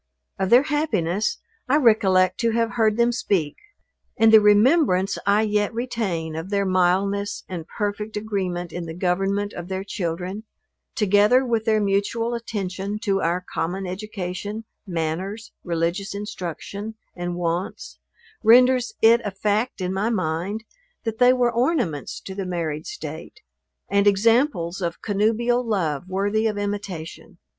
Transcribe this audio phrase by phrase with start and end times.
[0.39, 1.37] Of their happiness
[1.69, 3.55] I recollect to have heard them speak;
[4.17, 9.53] and the remembrance I yet retain of their mildness and perfect agreement in the government
[9.53, 10.43] of their children,
[10.95, 17.99] together with their mutual attention to our common education, manners, religious instruction and wants,
[18.43, 20.63] renders it a fact in my mind,
[21.03, 23.41] that they were ornaments to the married state,
[23.87, 27.37] and examples of connubial love, worthy of imitation.